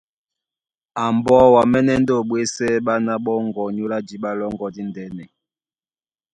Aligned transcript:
A 1.03 1.03
mbɔ́, 1.15 1.41
wǎmɛ́nɛ́ 1.53 1.97
ndé 2.01 2.13
o 2.19 2.27
ɓwésɛ́ 2.29 2.83
ɓána 2.85 3.13
ɓɔ́ŋgɔ̄ 3.25 3.63
ónyólá 3.67 3.97
jǐɓa 4.07 4.29
lɔ́ŋgɔ̄ 4.39 4.67
díndɛ́nɛ. 4.75 5.25